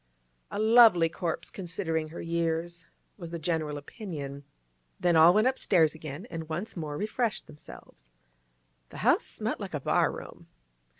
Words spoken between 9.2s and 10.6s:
smelt like a bar room.